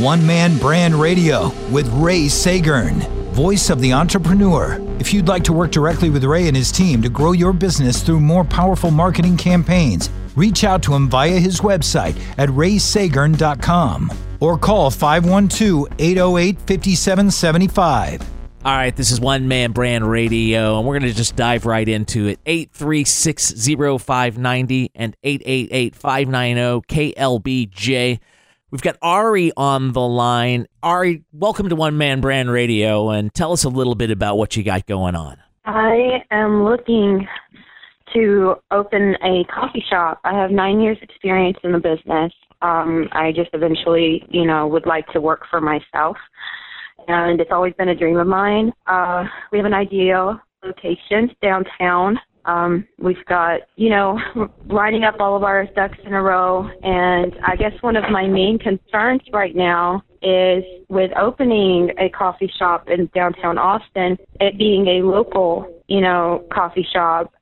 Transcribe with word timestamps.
One 0.00 0.26
Man 0.26 0.58
Brand 0.58 0.94
Radio 0.96 1.50
with 1.70 1.88
Ray 1.92 2.24
Seggern, 2.24 3.06
voice 3.32 3.70
of 3.70 3.80
the 3.80 3.92
entrepreneur. 3.92 4.80
If 4.98 5.14
you'd 5.14 5.28
like 5.28 5.44
to 5.44 5.52
work 5.52 5.70
directly 5.70 6.10
with 6.10 6.24
Ray 6.24 6.48
and 6.48 6.56
his 6.56 6.72
team 6.72 7.00
to 7.02 7.08
grow 7.08 7.30
your 7.30 7.52
business 7.52 8.02
through 8.02 8.18
more 8.18 8.44
powerful 8.44 8.90
marketing 8.90 9.36
campaigns, 9.36 10.10
reach 10.34 10.64
out 10.64 10.82
to 10.82 10.94
him 10.94 11.08
via 11.08 11.38
his 11.38 11.60
website 11.60 12.20
at 12.38 12.48
rayseggern.com 12.48 14.10
or 14.40 14.58
call 14.58 14.90
512 14.90 15.86
808 15.98 16.58
5775. 16.58 18.20
All 18.64 18.74
right, 18.74 18.96
this 18.96 19.12
is 19.12 19.20
One 19.20 19.46
Man 19.46 19.72
Brand 19.72 20.10
Radio, 20.10 20.78
and 20.78 20.88
we're 20.88 20.98
going 20.98 21.12
to 21.12 21.16
just 21.16 21.36
dive 21.36 21.66
right 21.66 21.88
into 21.88 22.26
it. 22.26 22.40
836 22.46 23.52
0590 23.68 24.90
and 24.94 25.16
888 25.22 25.94
590 25.94 27.12
KLBJ. 27.14 28.18
We've 28.74 28.82
got 28.82 28.96
Ari 29.02 29.52
on 29.56 29.92
the 29.92 30.00
line. 30.00 30.66
Ari, 30.82 31.22
welcome 31.32 31.68
to 31.68 31.76
One 31.76 31.96
Man 31.96 32.20
Brand 32.20 32.50
Radio, 32.50 33.10
and 33.10 33.32
tell 33.32 33.52
us 33.52 33.62
a 33.62 33.68
little 33.68 33.94
bit 33.94 34.10
about 34.10 34.36
what 34.36 34.56
you 34.56 34.64
got 34.64 34.84
going 34.86 35.14
on. 35.14 35.36
I 35.64 36.24
am 36.32 36.64
looking 36.64 37.24
to 38.14 38.56
open 38.72 39.14
a 39.22 39.44
coffee 39.44 39.84
shop. 39.88 40.18
I 40.24 40.36
have 40.36 40.50
nine 40.50 40.80
years' 40.80 40.98
experience 41.02 41.56
in 41.62 41.70
the 41.70 41.78
business. 41.78 42.32
Um, 42.62 43.08
I 43.12 43.30
just 43.30 43.50
eventually, 43.52 44.26
you 44.28 44.44
know, 44.44 44.66
would 44.66 44.86
like 44.86 45.06
to 45.12 45.20
work 45.20 45.42
for 45.48 45.60
myself, 45.60 46.16
and 47.06 47.40
it's 47.40 47.52
always 47.52 47.74
been 47.74 47.90
a 47.90 47.94
dream 47.94 48.16
of 48.16 48.26
mine. 48.26 48.72
Uh, 48.88 49.22
we 49.52 49.58
have 49.58 49.66
an 49.66 49.74
ideal 49.74 50.40
location 50.64 51.30
downtown. 51.40 52.18
Um, 52.46 52.86
we've 52.98 53.24
got, 53.26 53.60
you 53.76 53.90
know, 53.90 54.18
lining 54.66 55.04
up 55.04 55.16
all 55.18 55.36
of 55.36 55.42
our 55.42 55.66
ducks 55.74 55.98
in 56.04 56.12
a 56.12 56.22
row, 56.22 56.68
and 56.82 57.34
I 57.46 57.56
guess 57.56 57.72
one 57.80 57.96
of 57.96 58.04
my 58.10 58.26
main 58.26 58.58
concerns 58.58 59.22
right 59.32 59.56
now 59.56 60.02
is 60.22 60.64
with 60.88 61.10
opening 61.16 61.90
a 61.98 62.08
coffee 62.10 62.50
shop 62.58 62.88
in 62.88 63.10
downtown 63.14 63.58
Austin, 63.58 64.16
it 64.40 64.58
being 64.58 64.86
a 64.86 65.06
local, 65.06 65.82
you 65.88 66.00
know, 66.00 66.44
coffee 66.52 66.86
shop. 66.92 67.32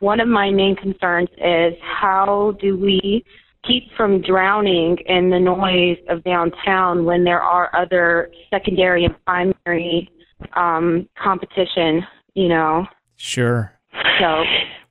One 0.00 0.20
of 0.20 0.28
my 0.28 0.50
main 0.50 0.76
concerns 0.76 1.28
is 1.38 1.74
how 1.82 2.56
do 2.60 2.76
we 2.76 3.24
keep 3.66 3.84
from 3.96 4.22
drowning 4.22 4.96
in 5.06 5.30
the 5.30 5.38
noise 5.38 5.98
of 6.08 6.22
downtown 6.24 7.04
when 7.04 7.24
there 7.24 7.40
are 7.40 7.74
other 7.76 8.30
secondary 8.50 9.04
and 9.04 9.14
primary 9.24 10.10
um, 10.54 11.08
competition, 11.20 12.02
you 12.34 12.48
know. 12.48 12.86
Sure. 13.16 13.77
So 14.18 14.44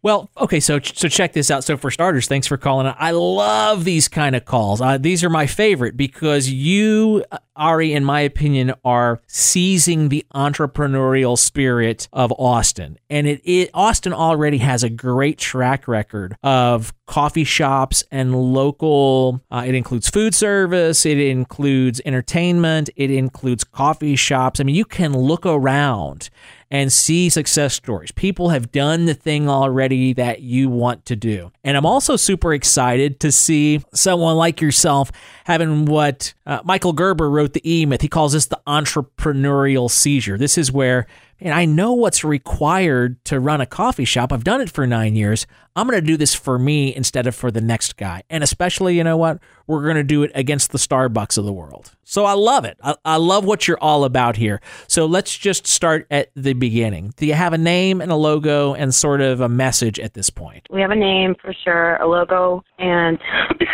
Well, 0.03 0.29
okay, 0.37 0.59
so 0.59 0.79
so 0.79 1.07
check 1.09 1.33
this 1.33 1.51
out. 1.51 1.63
So 1.63 1.75
for 1.75 1.91
starters, 1.91 2.27
thanks 2.27 2.47
for 2.47 2.57
calling. 2.57 2.93
I 2.97 3.11
love 3.11 3.83
these 3.83 4.07
kind 4.07 4.35
of 4.35 4.45
calls. 4.45 4.79
Uh, 4.79 4.97
these 4.97 5.23
are 5.23 5.29
my 5.29 5.47
favorite 5.47 5.97
because 5.97 6.49
you, 6.49 7.25
Ari, 7.55 7.93
in 7.93 8.05
my 8.05 8.21
opinion, 8.21 8.73
are 8.85 9.21
seizing 9.27 10.09
the 10.09 10.25
entrepreneurial 10.33 11.37
spirit 11.37 12.07
of 12.13 12.31
Austin, 12.37 12.97
and 13.09 13.27
it, 13.27 13.41
it 13.43 13.69
Austin 13.73 14.13
already 14.13 14.59
has 14.59 14.83
a 14.83 14.89
great 14.89 15.39
track 15.39 15.87
record 15.87 16.37
of 16.43 16.93
coffee 17.07 17.43
shops 17.43 18.03
and 18.11 18.35
local. 18.35 19.41
Uh, 19.49 19.63
it 19.65 19.75
includes 19.75 20.09
food 20.09 20.35
service. 20.35 21.05
It 21.05 21.17
includes 21.17 22.01
entertainment. 22.05 22.89
It 22.95 23.11
includes 23.11 23.63
coffee 23.63 24.15
shops. 24.15 24.59
I 24.59 24.63
mean, 24.63 24.75
you 24.75 24.85
can 24.85 25.13
look 25.17 25.45
around 25.45 26.29
and 26.69 26.91
see 26.91 27.29
success 27.29 27.73
stories. 27.73 28.11
People 28.11 28.49
have 28.49 28.71
done 28.71 29.05
the 29.05 29.13
thing 29.13 29.47
already 29.49 30.13
that 30.13 30.41
you 30.41 30.69
want 30.69 31.05
to 31.05 31.15
do. 31.15 31.51
And 31.63 31.77
I'm 31.77 31.85
also 31.85 32.15
super 32.15 32.53
excited 32.53 33.19
to 33.21 33.31
see 33.31 33.81
someone 33.93 34.35
like 34.35 34.59
yourself 34.61 35.11
having 35.45 35.85
what 35.85 36.33
uh, 36.45 36.59
Michael 36.65 36.93
Gerber 36.93 37.29
wrote 37.29 37.53
the 37.53 37.61
E 37.69 37.85
Myth. 37.85 38.01
He 38.01 38.09
calls 38.09 38.33
this 38.33 38.47
the 38.47 38.59
entrepreneurial 38.67 39.89
seizure. 39.89 40.37
This 40.37 40.57
is 40.57 40.71
where 40.71 41.07
and 41.39 41.53
I 41.53 41.65
know 41.65 41.93
what's 41.93 42.23
required 42.23 43.23
to 43.25 43.39
run 43.39 43.61
a 43.61 43.65
coffee 43.65 44.05
shop. 44.05 44.33
I've 44.33 44.43
done 44.43 44.61
it 44.61 44.69
for 44.69 44.87
nine 44.87 45.15
years. 45.15 45.45
I'm 45.75 45.87
going 45.87 45.99
to 45.99 46.05
do 46.05 46.17
this 46.17 46.33
for 46.33 46.57
me 46.57 46.95
instead 46.95 47.27
of 47.27 47.35
for 47.35 47.51
the 47.51 47.61
next 47.61 47.97
guy. 47.97 48.23
And 48.29 48.43
especially, 48.43 48.97
you 48.97 49.03
know 49.03 49.17
what? 49.17 49.39
We're 49.67 49.83
going 49.83 49.97
to 49.97 50.03
do 50.03 50.23
it 50.23 50.31
against 50.33 50.71
the 50.71 50.79
Starbucks 50.79 51.37
of 51.37 51.45
the 51.45 51.53
world. 51.53 51.93
So 52.03 52.25
I 52.25 52.33
love 52.33 52.65
it. 52.65 52.77
I, 52.81 52.95
I 53.05 53.17
love 53.17 53.45
what 53.45 53.67
you're 53.67 53.77
all 53.79 54.03
about 54.03 54.37
here. 54.37 54.61
So 54.87 55.05
let's 55.05 55.37
just 55.37 55.67
start 55.67 56.07
at 56.09 56.31
the 56.35 56.53
beginning. 56.53 57.13
Do 57.17 57.27
you 57.27 57.33
have 57.33 57.53
a 57.53 57.57
name 57.57 58.01
and 58.01 58.11
a 58.11 58.15
logo 58.15 58.73
and 58.73 58.95
sort 58.95 59.21
of 59.21 59.41
a 59.41 59.49
message 59.49 59.99
at 59.99 60.13
this 60.13 60.29
point? 60.29 60.67
we 60.71 60.81
have 60.81 60.91
a 60.91 60.95
name 60.95 61.35
for 61.41 61.53
sure, 61.63 61.95
a 61.97 62.07
logo, 62.07 62.63
and 62.77 63.19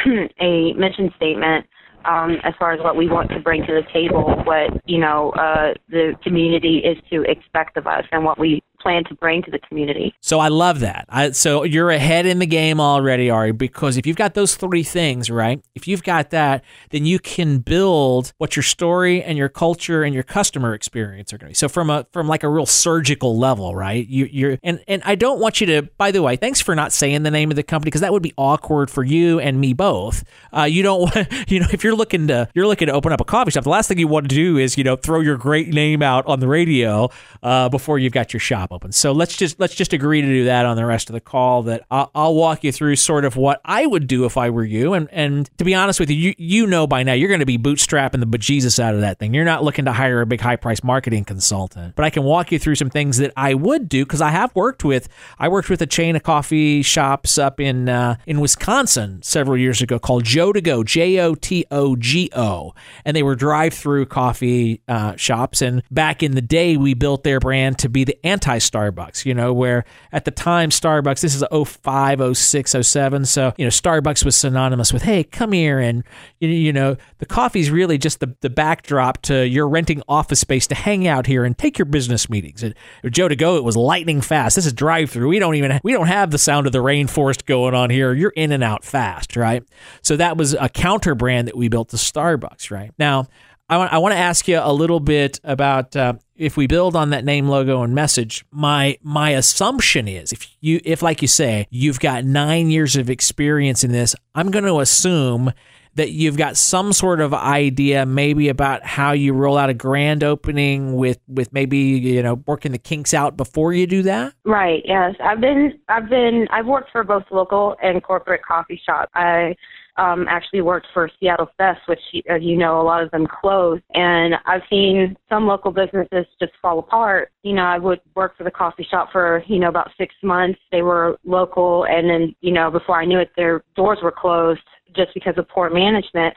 a 0.39 0.73
mission 0.73 1.11
statement. 1.15 1.65
Um, 2.05 2.37
as 2.43 2.53
far 2.59 2.73
as 2.73 2.81
what 2.81 2.97
we 2.97 3.07
want 3.07 3.29
to 3.31 3.39
bring 3.39 3.65
to 3.65 3.73
the 3.73 3.83
table, 3.93 4.35
what 4.45 4.81
you 4.85 4.99
know 4.99 5.31
uh, 5.31 5.73
the 5.89 6.13
community 6.23 6.79
is 6.79 6.97
to 7.11 7.23
expect 7.23 7.77
of 7.77 7.87
us, 7.87 8.03
and 8.11 8.23
what 8.25 8.37
we 8.37 8.61
plan 8.83 9.03
to 9.05 9.15
bring 9.15 9.41
to 9.43 9.51
the 9.51 9.59
community. 9.59 10.13
So 10.19 10.39
I 10.39 10.49
love 10.49 10.81
that. 10.81 11.05
I, 11.09 11.31
so 11.31 11.63
you're 11.63 11.89
ahead 11.89 12.25
in 12.25 12.39
the 12.39 12.45
game 12.45 12.79
already, 12.79 13.29
Ari, 13.29 13.53
because 13.53 13.97
if 13.97 14.05
you've 14.05 14.17
got 14.17 14.33
those 14.33 14.55
three 14.55 14.83
things, 14.83 15.29
right? 15.29 15.63
If 15.73 15.87
you've 15.87 16.03
got 16.03 16.31
that, 16.31 16.63
then 16.89 17.05
you 17.05 17.17
can 17.17 17.59
build 17.59 18.33
what 18.37 18.55
your 18.55 18.63
story 18.63 19.23
and 19.23 19.37
your 19.37 19.49
culture 19.49 20.03
and 20.03 20.13
your 20.13 20.23
customer 20.23 20.73
experience 20.73 21.33
are 21.33 21.37
going 21.37 21.47
to 21.47 21.51
be. 21.51 21.55
So 21.55 21.69
from 21.69 21.89
a 21.89 22.05
from 22.11 22.27
like 22.27 22.43
a 22.43 22.49
real 22.49 22.65
surgical 22.65 23.37
level, 23.37 23.73
right? 23.73 24.05
You, 24.05 24.25
you're 24.25 24.57
and 24.61 24.83
and 24.87 25.01
I 25.05 25.15
don't 25.15 25.39
want 25.39 25.61
you 25.61 25.67
to. 25.67 25.83
By 25.97 26.11
the 26.11 26.21
way, 26.21 26.35
thanks 26.35 26.59
for 26.59 26.75
not 26.75 26.91
saying 26.91 27.23
the 27.23 27.31
name 27.31 27.49
of 27.49 27.55
the 27.55 27.63
company 27.63 27.87
because 27.87 28.01
that 28.01 28.11
would 28.11 28.23
be 28.23 28.33
awkward 28.37 28.91
for 28.91 29.03
you 29.03 29.39
and 29.39 29.59
me 29.59 29.73
both. 29.73 30.23
Uh, 30.55 30.63
you 30.63 30.83
don't 30.83 30.99
want, 31.15 31.49
you 31.49 31.61
know, 31.61 31.67
if 31.71 31.83
you're 31.83 31.95
looking 31.95 32.27
to 32.27 32.49
you're 32.53 32.67
looking 32.67 32.87
to 32.87 32.93
open 32.93 33.13
up 33.13 33.21
a 33.21 33.25
coffee 33.25 33.51
shop, 33.51 33.63
the 33.63 33.69
last 33.69 33.87
thing 33.87 33.97
you 33.97 34.07
want 34.07 34.29
to 34.29 34.35
do 34.35 34.57
is 34.57 34.77
you 34.77 34.83
know 34.83 34.97
throw 34.97 35.21
your 35.21 35.37
great 35.37 35.69
name 35.69 36.01
out 36.01 36.25
on 36.27 36.41
the 36.41 36.47
radio 36.47 37.09
uh, 37.41 37.69
before 37.69 37.97
you've 37.97 38.13
got 38.13 38.33
your 38.33 38.41
shop 38.41 38.72
open. 38.73 38.91
So 38.91 39.11
let's 39.11 39.37
just 39.37 39.59
let's 39.59 39.75
just 39.75 39.93
agree 39.93 40.21
to 40.21 40.27
do 40.27 40.45
that 40.45 40.65
on 40.65 40.75
the 40.75 40.85
rest 40.85 41.09
of 41.09 41.13
the 41.13 41.21
call. 41.21 41.63
That 41.63 41.85
I'll, 41.89 42.11
I'll 42.13 42.35
walk 42.35 42.63
you 42.63 42.71
through 42.71 42.95
sort 42.97 43.25
of 43.25 43.35
what 43.35 43.61
I 43.63 43.85
would 43.85 44.07
do 44.07 44.25
if 44.25 44.37
I 44.37 44.49
were 44.49 44.63
you. 44.63 44.93
And 44.93 45.07
and 45.11 45.49
to 45.57 45.63
be 45.63 45.73
honest 45.73 45.99
with 45.99 46.09
you, 46.09 46.15
you 46.17 46.33
you 46.37 46.67
know 46.67 46.87
by 46.87 47.03
now 47.03 47.13
you're 47.13 47.29
going 47.29 47.39
to 47.39 47.45
be 47.45 47.57
bootstrapping 47.57 48.19
the 48.19 48.27
bejesus 48.27 48.79
out 48.79 48.95
of 48.95 49.01
that 49.01 49.19
thing. 49.19 49.33
You're 49.33 49.45
not 49.45 49.63
looking 49.63 49.85
to 49.85 49.93
hire 49.93 50.21
a 50.21 50.25
big 50.25 50.41
high 50.41 50.55
price 50.55 50.83
marketing 50.83 51.25
consultant. 51.25 51.95
But 51.95 52.05
I 52.05 52.09
can 52.09 52.23
walk 52.23 52.51
you 52.51 52.59
through 52.59 52.75
some 52.75 52.89
things 52.89 53.17
that 53.17 53.31
I 53.37 53.53
would 53.53 53.87
do 53.87 54.05
because 54.05 54.21
I 54.21 54.29
have 54.29 54.55
worked 54.55 54.83
with 54.83 55.09
I 55.39 55.47
worked 55.47 55.69
with 55.69 55.81
a 55.81 55.87
chain 55.87 56.15
of 56.15 56.23
coffee 56.23 56.81
shops 56.81 57.37
up 57.37 57.59
in 57.59 57.89
uh, 57.89 58.17
in 58.25 58.39
Wisconsin 58.39 59.21
several 59.21 59.57
years 59.57 59.81
ago 59.81 59.99
called 59.99 60.23
Joe 60.23 60.53
to 60.53 60.61
Go 60.61 60.83
J 60.83 61.19
O 61.19 61.35
T 61.35 61.65
O 61.71 61.95
G 61.95 62.29
O, 62.35 62.73
and 63.05 63.15
they 63.15 63.23
were 63.23 63.35
drive 63.35 63.73
through 63.73 64.05
coffee 64.07 64.81
uh, 64.87 65.15
shops. 65.15 65.61
And 65.61 65.83
back 65.91 66.23
in 66.23 66.33
the 66.33 66.41
day, 66.41 66.77
we 66.77 66.93
built 66.93 67.23
their 67.23 67.39
brand 67.39 67.77
to 67.79 67.89
be 67.89 68.03
the 68.03 68.17
anti 68.25 68.57
Starbucks. 68.69 69.25
You 69.25 69.33
know, 69.33 69.53
where 69.53 69.85
at 70.11 70.25
the 70.25 70.31
time 70.31 70.69
Starbucks 70.69 71.21
this 71.21 71.35
is 71.35 71.43
05, 71.51 72.37
06, 72.37 72.75
07. 72.81 73.25
So 73.25 73.53
you 73.57 73.65
know 73.65 73.69
Starbucks 73.69 74.25
was 74.25 74.35
synonymous 74.35 74.93
with 74.93 75.03
hey 75.03 75.23
come 75.23 75.51
here 75.51 75.79
and 75.79 76.03
you, 76.39 76.73
know 76.73 76.97
the 77.19 77.25
coffee's 77.25 77.69
really 77.69 77.97
just 77.97 78.19
the 78.19 78.35
the 78.41 78.49
backdrop 78.49 79.21
to 79.23 79.47
you're 79.47 79.67
renting 79.67 80.01
office 80.07 80.39
space 80.39 80.67
to 80.67 80.75
hang 80.75 81.07
out 81.07 81.25
here 81.25 81.45
and 81.45 81.57
take 81.57 81.77
your 81.77 81.85
business 81.85 82.29
meetings. 82.29 82.63
And 82.63 82.73
Joe 83.09 83.27
to 83.27 83.35
Go 83.35 83.57
it 83.57 83.63
was 83.63 83.77
lightning 83.77 84.21
fast. 84.21 84.55
This 84.55 84.65
is 84.65 84.73
drive 84.73 85.09
through. 85.09 85.29
We 85.29 85.39
don't 85.39 85.55
even 85.55 85.79
we 85.83 85.93
don't 85.93 86.07
have 86.07 86.31
the 86.31 86.37
sound 86.37 86.67
of 86.67 86.73
the 86.73 86.79
rainforest 86.79 87.45
going 87.45 87.73
on 87.73 87.89
here. 87.89 88.13
You're 88.13 88.33
in 88.35 88.51
and 88.51 88.63
out 88.63 88.83
fast, 88.83 89.35
right? 89.35 89.63
So 90.01 90.17
that 90.17 90.37
was 90.37 90.53
a 90.53 90.69
counter 90.69 91.15
brand 91.15 91.47
that 91.47 91.57
we 91.57 91.67
built 91.67 91.89
to 91.89 91.97
Starbucks, 91.97 92.71
right? 92.71 92.91
Now, 92.97 93.27
I 93.73 93.77
want 93.77 93.93
I 93.93 93.97
want 93.97 94.13
to 94.13 94.19
ask 94.19 94.47
you 94.47 94.59
a 94.61 94.71
little 94.71 94.99
bit 94.99 95.39
about 95.43 95.95
uh, 95.95 96.13
if 96.35 96.55
we 96.57 96.67
build 96.67 96.95
on 96.95 97.09
that 97.09 97.25
name, 97.25 97.47
logo, 97.47 97.81
and 97.81 97.95
message. 97.95 98.45
My 98.51 98.99
my 99.01 99.31
assumption 99.31 100.07
is 100.07 100.31
if 100.31 100.47
you 100.61 100.79
if 100.85 101.01
like 101.01 101.23
you 101.23 101.27
say 101.27 101.65
you've 101.71 101.99
got 101.99 102.23
nine 102.23 102.69
years 102.69 102.95
of 102.95 103.09
experience 103.09 103.83
in 103.83 103.91
this, 103.91 104.15
I'm 104.35 104.51
going 104.51 104.65
to 104.65 104.79
assume 104.79 105.53
that 105.95 106.11
you've 106.11 106.37
got 106.37 106.55
some 106.55 106.93
sort 106.93 107.19
of 107.19 107.33
idea 107.33 108.05
maybe 108.05 108.49
about 108.49 108.83
how 108.83 109.11
you 109.11 109.33
roll 109.33 109.57
out 109.57 109.71
a 109.71 109.73
grand 109.73 110.23
opening 110.23 110.95
with 110.95 111.19
with 111.27 111.51
maybe 111.51 111.77
you 111.77 112.21
know 112.21 112.35
working 112.45 112.73
the 112.73 112.77
kinks 112.77 113.11
out 113.13 113.35
before 113.37 113.73
you 113.73 113.87
do 113.87 114.03
that 114.03 114.33
Right. 114.45 114.83
Yes, 114.85 115.15
I've 115.23 115.41
been 115.41 115.79
I've 115.89 116.09
been 116.09 116.47
I've 116.51 116.67
worked 116.67 116.91
for 116.91 117.03
both 117.03 117.23
local 117.31 117.75
and 117.81 118.03
corporate 118.03 118.43
coffee 118.43 118.79
shop. 118.85 119.09
I 119.15 119.55
um, 119.97 120.25
actually 120.27 120.61
worked 120.61 120.87
for 120.93 121.09
Seattle's 121.19 121.49
Best, 121.57 121.79
which 121.87 121.99
as 122.29 122.41
you 122.41 122.57
know, 122.57 122.81
a 122.81 122.83
lot 122.83 123.03
of 123.03 123.11
them 123.11 123.27
closed, 123.27 123.83
and 123.93 124.33
I've 124.45 124.61
seen 124.69 125.15
some 125.29 125.45
local 125.45 125.71
businesses 125.71 126.25
just 126.39 126.53
fall 126.61 126.79
apart. 126.79 127.31
You 127.43 127.53
know, 127.53 127.63
I 127.63 127.77
would 127.77 128.01
work 128.15 128.37
for 128.37 128.43
the 128.43 128.51
coffee 128.51 128.87
shop 128.89 129.09
for 129.11 129.43
you 129.47 129.59
know 129.59 129.69
about 129.69 129.91
six 129.97 130.13
months. 130.23 130.59
They 130.71 130.81
were 130.81 131.17
local, 131.25 131.85
and 131.85 132.09
then 132.09 132.35
you 132.41 132.51
know 132.51 132.71
before 132.71 132.99
I 132.99 133.05
knew 133.05 133.19
it, 133.19 133.31
their 133.37 133.63
doors 133.75 133.99
were 134.01 134.13
closed 134.15 134.61
just 134.95 135.13
because 135.13 135.35
of 135.37 135.47
poor 135.47 135.69
management. 135.69 136.33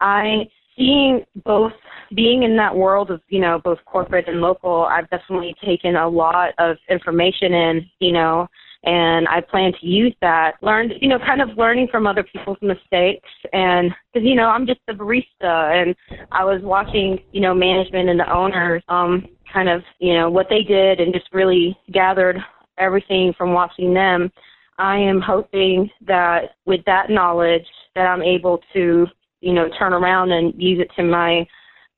I 0.00 0.48
seeing 0.76 1.24
both 1.44 1.72
being 2.14 2.42
in 2.42 2.56
that 2.56 2.74
world 2.74 3.10
of 3.10 3.20
you 3.28 3.40
know 3.40 3.60
both 3.62 3.78
corporate 3.86 4.28
and 4.28 4.40
local 4.40 4.84
i've 4.90 5.08
definitely 5.10 5.54
taken 5.64 5.96
a 5.96 6.08
lot 6.08 6.50
of 6.58 6.76
information 6.88 7.52
in 7.52 7.86
you 8.00 8.12
know 8.12 8.46
and 8.84 9.28
I 9.28 9.40
plan 9.40 9.72
to 9.80 9.86
use 9.86 10.14
that. 10.20 10.52
Learned, 10.62 10.92
you 11.00 11.08
know, 11.08 11.18
kind 11.18 11.40
of 11.40 11.56
learning 11.56 11.88
from 11.90 12.06
other 12.06 12.24
people's 12.24 12.58
mistakes, 12.62 13.28
and 13.52 13.90
because 14.12 14.26
you 14.26 14.34
know 14.34 14.46
I'm 14.46 14.66
just 14.66 14.80
a 14.88 14.94
barista, 14.94 15.32
and 15.42 15.94
I 16.32 16.44
was 16.44 16.60
watching, 16.62 17.18
you 17.32 17.40
know, 17.40 17.54
management 17.54 18.08
and 18.08 18.18
the 18.18 18.32
owners, 18.32 18.82
um, 18.88 19.26
kind 19.52 19.68
of, 19.68 19.82
you 19.98 20.14
know, 20.14 20.30
what 20.30 20.46
they 20.48 20.62
did, 20.62 21.00
and 21.00 21.12
just 21.12 21.28
really 21.32 21.76
gathered 21.92 22.38
everything 22.78 23.32
from 23.36 23.52
watching 23.52 23.94
them. 23.94 24.30
I 24.78 24.96
am 24.96 25.20
hoping 25.20 25.90
that 26.06 26.56
with 26.66 26.80
that 26.86 27.10
knowledge 27.10 27.66
that 27.94 28.06
I'm 28.06 28.22
able 28.22 28.60
to, 28.72 29.06
you 29.40 29.52
know, 29.52 29.68
turn 29.78 29.92
around 29.92 30.32
and 30.32 30.54
use 30.60 30.80
it 30.80 30.90
to 30.96 31.04
my 31.04 31.46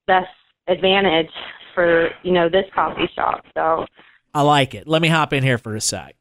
best 0.07 0.29
advantage 0.69 1.31
for, 1.75 2.09
you 2.23 2.33
know, 2.33 2.49
this 2.49 2.65
coffee 2.75 3.09
shop. 3.15 3.45
So 3.55 3.87
I 4.35 4.43
like 4.43 4.75
it. 4.75 4.89
Let 4.89 5.01
me 5.03 5.09
hop 5.09 5.33
in 5.33 5.43
here 5.43 5.59
for 5.59 5.77
a 5.77 5.81
sec. 5.81 6.17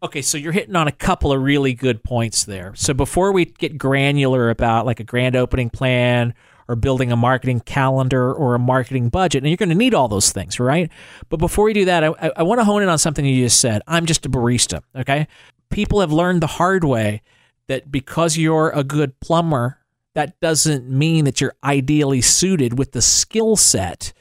Okay, 0.00 0.22
so 0.22 0.38
you're 0.38 0.52
hitting 0.52 0.76
on 0.76 0.86
a 0.86 0.92
couple 0.92 1.32
of 1.32 1.42
really 1.42 1.74
good 1.74 2.04
points 2.04 2.44
there. 2.44 2.72
So 2.76 2.94
before 2.94 3.32
we 3.32 3.46
get 3.46 3.76
granular 3.76 4.48
about 4.48 4.86
like 4.86 5.00
a 5.00 5.04
grand 5.04 5.34
opening 5.34 5.70
plan 5.70 6.34
or 6.68 6.76
building 6.76 7.10
a 7.10 7.16
marketing 7.16 7.60
calendar 7.60 8.32
or 8.32 8.54
a 8.54 8.60
marketing 8.60 9.08
budget, 9.08 9.42
and 9.42 9.50
you're 9.50 9.56
going 9.56 9.70
to 9.70 9.74
need 9.74 9.94
all 9.94 10.06
those 10.06 10.30
things, 10.30 10.60
right? 10.60 10.88
But 11.30 11.38
before 11.38 11.64
we 11.64 11.72
do 11.72 11.86
that, 11.86 12.04
I, 12.04 12.30
I, 12.36 12.42
want 12.44 12.60
to 12.60 12.64
hone 12.64 12.82
in 12.82 12.88
on 12.88 12.98
something 12.98 13.24
you 13.24 13.44
just 13.44 13.60
said. 13.60 13.82
I'm 13.88 14.06
just 14.06 14.24
a 14.24 14.28
barista, 14.28 14.82
okay? 14.94 15.26
People 15.68 16.00
have 16.00 16.12
learned 16.12 16.42
the 16.42 16.46
hard 16.46 16.84
way 16.84 17.22
that 17.66 17.90
because 17.90 18.36
you're 18.36 18.70
a 18.70 18.84
good 18.84 19.18
plumber, 19.18 19.78
that 20.14 20.38
doesn't 20.40 20.88
mean 20.88 21.24
that 21.24 21.40
you're 21.40 21.56
ideally 21.64 22.20
suited 22.20 22.78
with 22.78 22.92
the 22.92 23.02
skill 23.02 23.56
set 23.56 24.12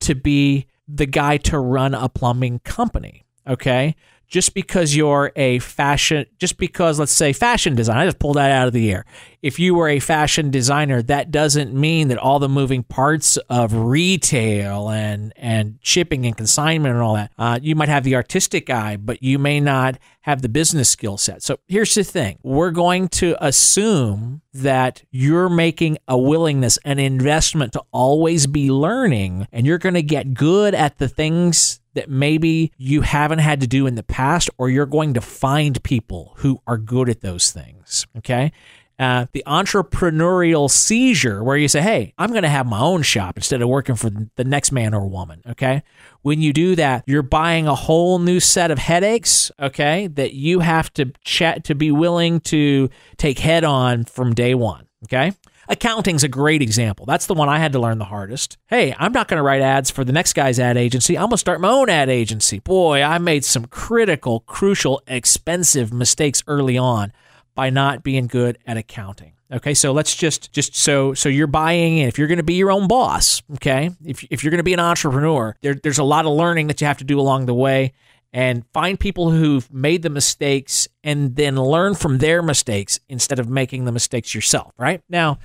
to 0.00 0.14
be 0.14 0.66
the 0.86 1.06
guy 1.06 1.38
to 1.38 1.58
run 1.58 1.94
a 1.94 2.10
plumbing 2.10 2.58
company, 2.64 3.24
okay? 3.46 3.96
Just 4.32 4.54
because 4.54 4.96
you're 4.96 5.30
a 5.36 5.58
fashion, 5.58 6.24
just 6.38 6.56
because 6.56 6.98
let's 6.98 7.12
say 7.12 7.34
fashion 7.34 7.74
design, 7.74 7.98
I 7.98 8.06
just 8.06 8.18
pulled 8.18 8.36
that 8.36 8.50
out 8.50 8.66
of 8.66 8.72
the 8.72 8.90
air. 8.90 9.04
If 9.42 9.58
you 9.58 9.74
were 9.74 9.88
a 9.88 9.98
fashion 9.98 10.52
designer, 10.52 11.02
that 11.02 11.32
doesn't 11.32 11.74
mean 11.74 12.08
that 12.08 12.18
all 12.18 12.38
the 12.38 12.48
moving 12.48 12.84
parts 12.84 13.36
of 13.48 13.74
retail 13.74 14.88
and 14.88 15.32
and 15.36 15.78
shipping 15.82 16.24
and 16.26 16.36
consignment 16.36 16.94
and 16.94 17.02
all 17.02 17.14
that. 17.14 17.32
Uh, 17.36 17.58
you 17.60 17.74
might 17.74 17.88
have 17.88 18.04
the 18.04 18.14
artistic 18.14 18.70
eye, 18.70 18.96
but 18.96 19.20
you 19.20 19.40
may 19.40 19.58
not 19.58 19.98
have 20.20 20.42
the 20.42 20.48
business 20.48 20.88
skill 20.88 21.16
set. 21.16 21.42
So 21.42 21.58
here's 21.66 21.92
the 21.94 22.04
thing: 22.04 22.38
we're 22.44 22.70
going 22.70 23.08
to 23.08 23.34
assume 23.44 24.42
that 24.54 25.02
you're 25.10 25.48
making 25.48 25.98
a 26.06 26.16
willingness, 26.16 26.78
an 26.84 27.00
investment 27.00 27.72
to 27.72 27.82
always 27.90 28.46
be 28.46 28.70
learning, 28.70 29.48
and 29.50 29.66
you're 29.66 29.78
going 29.78 29.94
to 29.94 30.02
get 30.02 30.34
good 30.34 30.72
at 30.72 30.98
the 30.98 31.08
things 31.08 31.80
that 31.94 32.08
maybe 32.08 32.72
you 32.78 33.02
haven't 33.02 33.40
had 33.40 33.60
to 33.60 33.66
do 33.66 33.86
in 33.86 33.96
the 33.96 34.02
past, 34.02 34.48
or 34.56 34.70
you're 34.70 34.86
going 34.86 35.14
to 35.14 35.20
find 35.20 35.82
people 35.82 36.34
who 36.38 36.60
are 36.66 36.78
good 36.78 37.08
at 37.08 37.20
those 37.22 37.50
things. 37.50 38.06
Okay. 38.16 38.52
Uh, 38.98 39.26
the 39.32 39.42
entrepreneurial 39.46 40.70
seizure, 40.70 41.42
where 41.42 41.56
you 41.56 41.68
say, 41.68 41.80
Hey, 41.80 42.14
I'm 42.18 42.30
going 42.30 42.42
to 42.42 42.48
have 42.48 42.66
my 42.66 42.80
own 42.80 43.02
shop 43.02 43.36
instead 43.36 43.62
of 43.62 43.68
working 43.68 43.96
for 43.96 44.10
the 44.36 44.44
next 44.44 44.72
man 44.72 44.94
or 44.94 45.06
woman. 45.06 45.42
Okay. 45.48 45.82
When 46.22 46.40
you 46.40 46.52
do 46.52 46.76
that, 46.76 47.02
you're 47.06 47.22
buying 47.22 47.66
a 47.66 47.74
whole 47.74 48.18
new 48.18 48.38
set 48.38 48.70
of 48.70 48.78
headaches. 48.78 49.50
Okay. 49.58 50.06
That 50.06 50.34
you 50.34 50.60
have 50.60 50.92
to 50.94 51.12
chat 51.24 51.64
to 51.64 51.74
be 51.74 51.90
willing 51.90 52.40
to 52.40 52.90
take 53.16 53.38
head 53.38 53.64
on 53.64 54.04
from 54.04 54.34
day 54.34 54.54
one. 54.54 54.86
Okay. 55.04 55.32
Accounting's 55.68 56.24
a 56.24 56.28
great 56.28 56.60
example. 56.60 57.06
That's 57.06 57.26
the 57.26 57.34
one 57.34 57.48
I 57.48 57.58
had 57.58 57.72
to 57.72 57.78
learn 57.78 57.98
the 57.98 58.04
hardest. 58.04 58.58
Hey, 58.66 58.94
I'm 58.98 59.12
not 59.12 59.28
going 59.28 59.38
to 59.38 59.42
write 59.42 59.62
ads 59.62 59.90
for 59.90 60.04
the 60.04 60.12
next 60.12 60.32
guy's 60.34 60.58
ad 60.58 60.76
agency. 60.76 61.16
I'm 61.16 61.22
going 61.22 61.30
to 61.30 61.38
start 61.38 61.60
my 61.60 61.70
own 61.70 61.88
ad 61.88 62.10
agency. 62.10 62.58
Boy, 62.58 63.02
I 63.02 63.18
made 63.18 63.44
some 63.44 63.66
critical, 63.66 64.40
crucial, 64.40 65.02
expensive 65.06 65.92
mistakes 65.92 66.42
early 66.46 66.76
on 66.76 67.12
by 67.54 67.70
not 67.70 68.02
being 68.02 68.26
good 68.26 68.58
at 68.66 68.76
accounting. 68.76 69.32
Okay, 69.52 69.74
so 69.74 69.92
let's 69.92 70.16
just 70.16 70.52
just 70.52 70.74
so 70.74 71.12
so 71.12 71.28
you're 71.28 71.46
buying 71.46 71.98
in. 71.98 72.08
If 72.08 72.18
you're 72.18 72.28
going 72.28 72.38
to 72.38 72.42
be 72.42 72.54
your 72.54 72.70
own 72.70 72.88
boss, 72.88 73.42
okay, 73.54 73.90
if 74.04 74.24
if 74.30 74.42
you're 74.42 74.50
going 74.50 74.58
to 74.58 74.64
be 74.64 74.72
an 74.72 74.80
entrepreneur, 74.80 75.54
there, 75.60 75.74
there's 75.74 75.98
a 75.98 76.04
lot 76.04 76.24
of 76.24 76.32
learning 76.32 76.68
that 76.68 76.80
you 76.80 76.86
have 76.86 76.98
to 76.98 77.04
do 77.04 77.20
along 77.20 77.46
the 77.46 77.54
way 77.54 77.92
and 78.32 78.64
find 78.72 78.98
people 78.98 79.30
who've 79.30 79.70
made 79.70 80.00
the 80.00 80.08
mistakes 80.08 80.88
and 81.04 81.36
then 81.36 81.56
learn 81.56 81.94
from 81.94 82.18
their 82.18 82.40
mistakes 82.40 82.98
instead 83.10 83.38
of 83.38 83.48
making 83.48 83.84
the 83.84 83.92
mistakes 83.92 84.34
yourself 84.34 84.72
right 84.78 85.02
now 85.10 85.38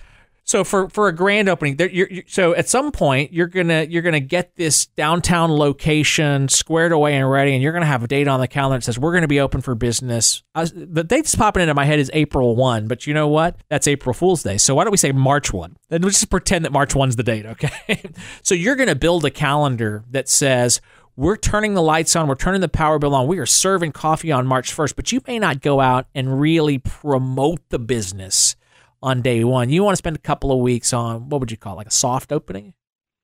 so 0.48 0.64
for 0.64 0.90
for 0.90 1.10
a 1.10 1.12
grand 1.14 1.50
opening 1.50 1.76
there, 1.76 1.90
you're, 1.90 2.08
you're, 2.10 2.24
so 2.26 2.56
at 2.56 2.70
some 2.70 2.94
point 2.94 3.34
you're 3.34 3.48
gonna 3.48 3.84
you're 3.84 4.02
gonna 4.02 4.22
get 4.22 4.56
this 4.56 4.86
downtown 4.86 5.52
location 5.52 6.48
squared 6.48 6.94
away 6.94 7.18
and 7.18 7.30
ready 7.30 7.54
and 7.54 7.62
you're 7.62 7.74
gonna 7.74 7.86
have 7.86 8.02
a 8.02 8.08
date 8.08 8.30
on 8.30 8.40
the 8.40 8.48
calendar 8.48 8.78
that 8.78 8.86
says 8.86 8.98
we're 8.98 9.14
gonna 9.14 9.28
be 9.28 9.42
open 9.42 9.60
for 9.60 9.76
business. 9.76 10.44
The 10.56 11.04
date 11.04 11.24
that's 11.24 11.36
popping 11.36 11.64
into 11.64 11.74
my 11.74 11.84
head 11.84 12.00
is 12.00 12.10
april 12.14 12.56
1 12.56 12.88
but 12.88 13.06
you 13.06 13.14
know 13.14 13.28
what? 13.28 13.58
That's 13.68 13.88
april 13.90 14.14
fool's 14.14 14.42
day. 14.42 14.58
So 14.58 14.74
why 14.74 14.86
don't 14.86 14.92
we 14.92 14.98
say 14.98 15.12
march 15.12 15.52
1 15.52 15.76
then 15.90 16.02
let's 16.02 16.20
just 16.20 16.32
pretend 16.32 16.64
that 16.64 16.72
march 16.72 16.94
1's 16.94 17.18
the 17.18 17.24
date 17.24 17.46
okay? 17.46 18.02
So 18.42 18.56
you're 18.56 18.78
gonna 18.78 18.96
build 18.96 19.26
a 19.26 19.32
calendar 19.32 20.06
that 20.12 20.30
says 20.30 20.80
we're 21.18 21.36
turning 21.36 21.74
the 21.74 21.82
lights 21.82 22.16
on, 22.16 22.28
we're 22.28 22.36
turning 22.36 22.62
the 22.62 22.70
power 22.70 23.00
bill 23.00 23.16
on, 23.16 23.28
we 23.28 23.40
are 23.40 23.46
serving 23.46 23.92
coffee 23.92 24.32
on 24.32 24.48
March 24.48 24.74
1st, 24.74 24.96
but 24.96 25.12
you 25.12 25.20
may 25.28 25.40
not 25.40 25.62
go 25.62 25.82
out 25.82 26.06
and 26.16 26.40
really 26.40 26.78
promote 26.78 27.60
the 27.70 27.80
business 27.80 28.56
on 29.02 29.22
day 29.22 29.44
one. 29.44 29.70
You 29.70 29.84
want 29.84 29.94
to 29.94 29.98
spend 29.98 30.16
a 30.16 30.20
couple 30.20 30.52
of 30.52 30.60
weeks 30.60 30.94
on 30.94 31.30
what 31.30 31.40
would 31.40 31.52
you 31.52 31.58
call 31.58 31.74
it, 31.74 31.78
like 31.78 31.88
a 31.88 31.92
soft 31.92 32.32
opening? 32.32 32.74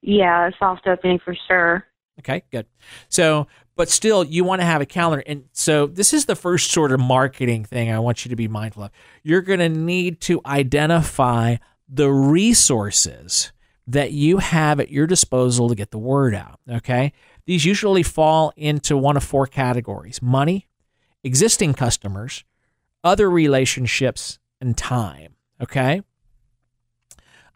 Yeah, 0.02 0.48
a 0.48 0.52
soft 0.58 0.88
opening 0.88 1.20
for 1.20 1.36
sure. 1.48 1.86
Okay, 2.20 2.44
good. 2.52 2.68
So, 3.10 3.48
but 3.76 3.90
still, 3.90 4.24
you 4.24 4.44
want 4.44 4.62
to 4.62 4.66
have 4.66 4.82
a 4.82 4.86
calendar. 4.86 5.24
And 5.26 5.46
so, 5.52 5.88
this 5.88 6.14
is 6.14 6.26
the 6.26 6.36
first 6.36 6.72
sort 6.72 6.92
of 6.92 7.00
marketing 7.00 7.66
thing 7.66 7.92
I 7.92 8.00
want 8.00 8.24
you 8.24 8.30
to 8.30 8.36
be 8.36 8.48
mindful 8.48 8.84
of. 8.84 8.92
You're 9.24 9.42
going 9.42 9.60
to 9.60 9.70
need 9.70 10.22
to 10.22 10.42
identify 10.46 11.56
the 11.90 12.12
resources 12.12 13.52
that 13.88 14.12
you 14.12 14.38
have 14.38 14.80
at 14.80 14.90
your 14.90 15.08
disposal 15.08 15.70
to 15.70 15.76
get 15.76 15.92
the 15.92 15.98
word 15.98 16.36
out. 16.36 16.60
Okay. 16.70 17.14
These 17.46 17.66
usually 17.66 18.04
fall 18.04 18.54
into 18.56 18.96
one 18.96 19.18
of 19.18 19.24
four 19.24 19.48
categories 19.48 20.22
money, 20.22 20.68
existing 21.24 21.74
customers, 21.74 22.44
other 23.04 23.30
relationships, 23.30 24.40
and 24.62 24.78
time. 24.78 25.36
Okay. 25.64 26.02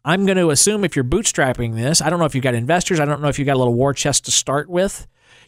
I'm 0.05 0.25
going 0.25 0.37
to 0.37 0.51
assume 0.51 0.85
if 0.85 0.95
you're 0.95 1.03
bootstrapping 1.03 1.75
this, 1.75 2.01
I 2.01 2.09
don't 2.09 2.19
know 2.19 2.25
if 2.25 2.33
you've 2.33 2.43
got 2.43 2.55
investors, 2.55 2.99
I 2.99 3.05
don't 3.05 3.21
know 3.21 3.27
if 3.27 3.37
you've 3.37 3.45
got 3.45 3.57
a 3.57 3.59
little 3.59 3.73
war 3.73 3.93
chest 3.93 4.23
to 4.25 4.31
start 4.31 4.69
with. 4.69 5.05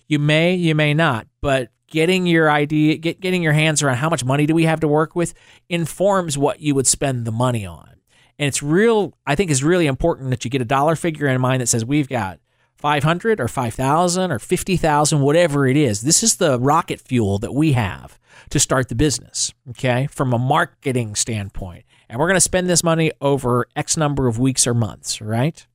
You 0.07 0.19
may, 0.19 0.56
you 0.56 0.75
may 0.75 0.94
not, 0.94 1.27
but 1.39 1.71
getting 1.88 2.25
your 2.25 2.51
idea, 2.51 2.97
get, 2.97 3.21
getting 3.21 3.41
your 3.41 3.53
hands 3.53 3.81
around 3.81 3.97
how 3.97 4.09
much 4.09 4.25
money 4.25 4.45
do 4.45 4.53
we 4.53 4.65
have 4.65 4.81
to 4.81 4.88
work 4.88 5.15
with 5.15 5.33
informs 5.69 6.38
what 6.38 6.59
you 6.59 6.75
would 6.75 6.88
spend 6.88 7.23
the 7.25 7.31
money 7.31 7.65
on. 7.65 7.89
And 8.38 8.47
it's 8.47 8.62
real, 8.62 9.13
I 9.25 9.35
think 9.35 9.50
it's 9.50 9.63
really 9.63 9.88
important 9.88 10.29
that 10.31 10.44
you 10.44 10.51
get 10.51 10.62
a 10.62 10.65
dollar 10.65 10.97
figure 10.97 11.27
in 11.27 11.39
mind 11.39 11.62
that 11.62 11.67
says 11.67 11.86
we've 11.86 12.10
got 12.10 12.39
500 12.77 13.39
or 13.39 13.48
5,000 13.48 14.31
or 14.31 14.39
50,000, 14.39 15.22
whatever 15.22 15.67
it 15.67 15.77
is. 15.77 16.01
This 16.01 16.22
is 16.22 16.36
the 16.36 16.60
rocket 16.60 17.00
fuel 17.00 17.38
that 17.39 17.53
we 17.53 17.74
have 17.74 18.19
to 18.50 18.60
start 18.60 18.89
the 18.89 18.95
business, 18.95 19.53
okay, 19.69 20.07
from 20.07 20.34
a 20.34 20.39
marketing 20.39 21.15
standpoint. 21.15 21.86
And 22.10 22.20
we're 22.20 22.28
going 22.28 22.36
to 22.36 22.42
spend 22.42 22.68
this 22.68 22.84
money 22.84 23.12
over 23.22 23.68
X 23.75 23.96
number 23.96 24.28
of 24.28 24.39
weeks 24.39 24.66
or 24.66 24.74
months, 24.74 25.22
right? 25.22 25.66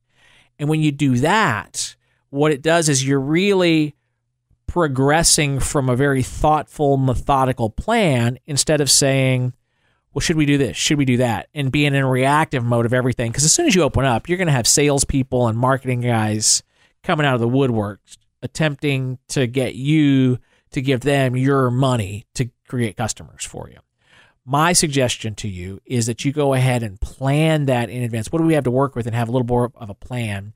And 0.59 0.69
when 0.69 0.81
you 0.81 0.91
do 0.91 1.17
that, 1.17 1.95
what 2.29 2.51
it 2.51 2.61
does 2.61 2.89
is 2.89 3.07
you're 3.07 3.19
really 3.19 3.95
progressing 4.67 5.59
from 5.59 5.89
a 5.89 5.95
very 5.95 6.23
thoughtful, 6.23 6.97
methodical 6.97 7.69
plan 7.69 8.37
instead 8.45 8.81
of 8.81 8.91
saying, 8.91 9.53
well, 10.13 10.21
should 10.21 10.37
we 10.37 10.45
do 10.45 10.57
this? 10.57 10.75
Should 10.75 10.97
we 10.97 11.05
do 11.05 11.17
that? 11.17 11.47
And 11.53 11.71
being 11.71 11.93
in 11.93 12.05
reactive 12.05 12.63
mode 12.63 12.85
of 12.85 12.93
everything. 12.93 13.31
Because 13.31 13.45
as 13.45 13.53
soon 13.53 13.67
as 13.67 13.75
you 13.75 13.83
open 13.83 14.05
up, 14.05 14.27
you're 14.27 14.37
going 14.37 14.47
to 14.47 14.53
have 14.53 14.67
salespeople 14.67 15.47
and 15.47 15.57
marketing 15.57 16.01
guys 16.01 16.63
coming 17.03 17.25
out 17.25 17.35
of 17.35 17.41
the 17.41 17.47
woodwork 17.47 18.01
attempting 18.41 19.17
to 19.29 19.47
get 19.47 19.75
you 19.75 20.39
to 20.71 20.81
give 20.81 21.01
them 21.01 21.35
your 21.35 21.71
money 21.71 22.25
to 22.35 22.49
create 22.67 22.97
customers 22.97 23.43
for 23.45 23.69
you. 23.69 23.79
My 24.45 24.73
suggestion 24.73 25.33
to 25.35 25.47
you 25.47 25.81
is 25.85 26.05
that 26.05 26.23
you 26.23 26.31
go 26.31 26.53
ahead 26.53 26.83
and 26.83 27.01
plan 27.01 27.65
that 27.65 27.89
in 27.89 28.03
advance. 28.03 28.31
What 28.31 28.39
do 28.39 28.45
we 28.45 28.53
have 28.53 28.65
to 28.65 28.71
work 28.71 28.95
with 28.95 29.07
and 29.07 29.15
have 29.15 29.27
a 29.27 29.31
little 29.31 29.47
more 29.47 29.71
of 29.75 29.89
a 29.89 29.95
plan 29.95 30.53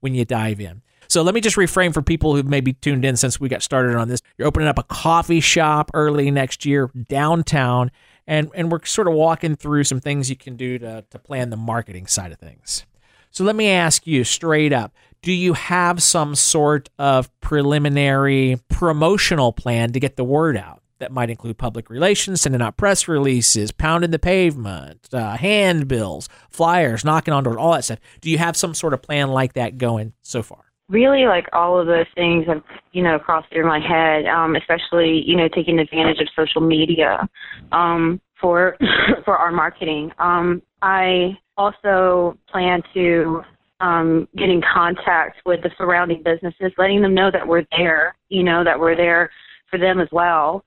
when 0.00 0.14
you 0.14 0.26
dive 0.26 0.60
in? 0.60 0.82
So 1.08 1.22
let 1.22 1.34
me 1.34 1.40
just 1.40 1.56
reframe 1.56 1.94
for 1.94 2.02
people 2.02 2.36
who 2.36 2.42
maybe 2.42 2.74
tuned 2.74 3.04
in 3.04 3.16
since 3.16 3.40
we 3.40 3.48
got 3.48 3.62
started 3.62 3.96
on 3.96 4.08
this. 4.08 4.20
You're 4.36 4.46
opening 4.46 4.68
up 4.68 4.78
a 4.78 4.82
coffee 4.82 5.40
shop 5.40 5.90
early 5.94 6.30
next 6.30 6.66
year 6.66 6.90
downtown, 7.08 7.90
and, 8.26 8.50
and 8.54 8.70
we're 8.70 8.84
sort 8.84 9.08
of 9.08 9.14
walking 9.14 9.56
through 9.56 9.84
some 9.84 10.00
things 10.00 10.28
you 10.28 10.36
can 10.36 10.56
do 10.56 10.78
to, 10.78 11.04
to 11.10 11.18
plan 11.18 11.50
the 11.50 11.56
marketing 11.56 12.06
side 12.06 12.32
of 12.32 12.38
things. 12.38 12.84
So 13.30 13.42
let 13.42 13.56
me 13.56 13.70
ask 13.70 14.06
you 14.06 14.22
straight 14.22 14.72
up 14.72 14.94
do 15.22 15.32
you 15.32 15.52
have 15.52 16.02
some 16.02 16.34
sort 16.34 16.88
of 16.98 17.28
preliminary 17.40 18.58
promotional 18.68 19.52
plan 19.52 19.92
to 19.92 20.00
get 20.00 20.16
the 20.16 20.24
word 20.24 20.56
out? 20.56 20.79
That 21.00 21.12
might 21.12 21.30
include 21.30 21.58
public 21.58 21.90
relations, 21.90 22.42
sending 22.42 22.60
out 22.60 22.76
press 22.76 23.08
releases, 23.08 23.72
pounding 23.72 24.10
the 24.10 24.18
pavement, 24.18 25.08
uh, 25.12 25.36
handbills, 25.36 26.28
flyers, 26.50 27.04
knocking 27.04 27.32
on 27.34 27.42
doors, 27.42 27.56
all 27.56 27.72
that 27.72 27.84
stuff. 27.84 28.00
Do 28.20 28.30
you 28.30 28.38
have 28.38 28.56
some 28.56 28.74
sort 28.74 28.92
of 28.92 29.00
plan 29.00 29.28
like 29.28 29.54
that 29.54 29.78
going 29.78 30.12
so 30.20 30.42
far? 30.42 30.70
really 30.90 31.24
like 31.24 31.46
all 31.52 31.80
of 31.80 31.86
those 31.86 32.06
things 32.14 32.46
have 32.46 32.62
you 32.92 33.02
know 33.02 33.18
crossed 33.18 33.48
through 33.50 33.66
my 33.66 33.78
head 33.78 34.26
um 34.26 34.56
especially 34.56 35.22
you 35.24 35.36
know 35.36 35.48
taking 35.54 35.78
advantage 35.78 36.18
of 36.20 36.28
social 36.36 36.60
media 36.60 37.28
um 37.72 38.20
for 38.40 38.76
for 39.24 39.36
our 39.36 39.52
marketing 39.52 40.10
um 40.18 40.60
i 40.82 41.30
also 41.56 42.36
plan 42.50 42.82
to 42.92 43.40
um 43.80 44.26
get 44.36 44.48
in 44.48 44.60
contact 44.60 45.36
with 45.46 45.62
the 45.62 45.70
surrounding 45.78 46.22
businesses 46.24 46.72
letting 46.76 47.00
them 47.00 47.14
know 47.14 47.30
that 47.30 47.46
we're 47.46 47.64
there 47.78 48.16
you 48.28 48.42
know 48.42 48.64
that 48.64 48.78
we're 48.78 48.96
there 48.96 49.30
for 49.70 49.78
them 49.78 50.00
as 50.00 50.08
well 50.10 50.64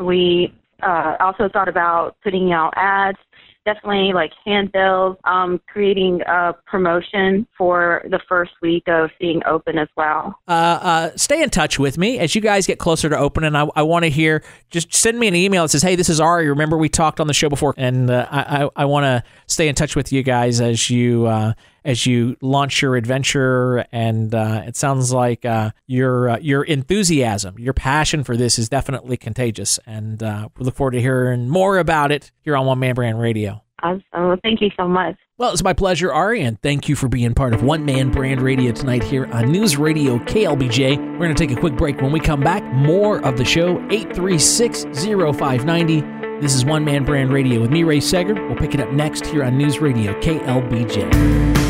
we 0.00 0.52
uh 0.82 1.16
also 1.20 1.48
thought 1.48 1.68
about 1.68 2.16
putting 2.22 2.52
out 2.52 2.72
ads 2.76 3.18
definitely 3.64 4.12
like 4.12 4.32
handbills, 4.44 5.16
um, 5.24 5.60
creating 5.66 6.20
a 6.22 6.54
promotion 6.66 7.46
for 7.56 8.04
the 8.10 8.20
first 8.28 8.52
week 8.60 8.84
of 8.86 9.10
being 9.18 9.42
open 9.46 9.78
as 9.78 9.88
well. 9.96 10.38
Uh, 10.46 10.50
uh, 10.50 11.10
stay 11.16 11.42
in 11.42 11.50
touch 11.50 11.78
with 11.78 11.96
me 11.98 12.18
as 12.18 12.34
you 12.34 12.40
guys 12.40 12.66
get 12.66 12.78
closer 12.78 13.08
to 13.08 13.16
opening. 13.16 13.54
I, 13.56 13.66
I 13.74 13.82
want 13.82 14.04
to 14.04 14.10
hear. 14.10 14.42
Just 14.70 14.94
send 14.94 15.18
me 15.18 15.28
an 15.28 15.34
email 15.34 15.64
that 15.64 15.70
says, 15.70 15.82
"Hey, 15.82 15.96
this 15.96 16.08
is 16.08 16.20
Ari. 16.20 16.48
Remember 16.48 16.76
we 16.76 16.88
talked 16.88 17.20
on 17.20 17.26
the 17.26 17.34
show 17.34 17.48
before?" 17.48 17.74
And 17.76 18.10
uh, 18.10 18.26
I, 18.30 18.64
I, 18.64 18.68
I 18.76 18.84
want 18.84 19.04
to 19.04 19.24
stay 19.46 19.68
in 19.68 19.74
touch 19.74 19.96
with 19.96 20.12
you 20.12 20.22
guys 20.22 20.60
as 20.60 20.90
you 20.90 21.26
uh, 21.26 21.54
as 21.84 22.06
you 22.06 22.36
launch 22.40 22.82
your 22.82 22.96
adventure. 22.96 23.84
And 23.92 24.34
uh, 24.34 24.62
it 24.66 24.76
sounds 24.76 25.12
like 25.12 25.44
uh, 25.44 25.70
your 25.86 26.30
uh, 26.30 26.38
your 26.38 26.62
enthusiasm, 26.64 27.58
your 27.58 27.74
passion 27.74 28.24
for 28.24 28.36
this 28.36 28.58
is 28.58 28.68
definitely 28.68 29.16
contagious. 29.16 29.78
And 29.86 30.22
uh, 30.22 30.48
we 30.56 30.64
look 30.64 30.74
forward 30.74 30.92
to 30.92 31.00
hearing 31.00 31.48
more 31.48 31.78
about 31.78 32.12
it 32.12 32.32
here 32.40 32.56
on 32.56 32.66
One 32.66 32.78
Man 32.78 32.94
Brand 32.94 33.20
Radio. 33.20 33.62
Awesome. 33.82 34.40
Thank 34.42 34.62
you 34.62 34.70
so 34.78 34.88
much. 34.88 35.16
Well, 35.36 35.52
it's 35.52 35.64
my 35.64 35.72
pleasure, 35.72 36.12
Ari, 36.12 36.42
and 36.42 36.60
thank 36.62 36.88
you 36.88 36.94
for 36.96 37.08
being 37.08 37.34
part 37.34 37.52
of 37.54 37.62
One 37.62 37.84
Man 37.84 38.10
Brand 38.10 38.40
Radio 38.40 38.72
tonight 38.72 39.02
here 39.02 39.26
on 39.26 39.50
News 39.50 39.76
Radio 39.76 40.18
KLBJ. 40.18 40.96
We're 40.96 41.18
going 41.18 41.34
to 41.34 41.46
take 41.46 41.54
a 41.54 41.60
quick 41.60 41.76
break. 41.76 42.00
When 42.00 42.12
we 42.12 42.20
come 42.20 42.40
back, 42.40 42.62
more 42.72 43.22
of 43.22 43.36
the 43.36 43.44
show, 43.44 43.78
836 43.90 44.84
0590. 44.84 46.00
This 46.40 46.54
is 46.54 46.64
One 46.64 46.84
Man 46.84 47.04
Brand 47.04 47.32
Radio 47.32 47.60
with 47.60 47.70
me, 47.70 47.82
Ray 47.82 47.98
Seger. 47.98 48.34
We'll 48.48 48.56
pick 48.56 48.74
it 48.74 48.80
up 48.80 48.90
next 48.92 49.26
here 49.26 49.44
on 49.44 49.58
News 49.58 49.80
Radio 49.80 50.18
KLBJ. 50.20 51.63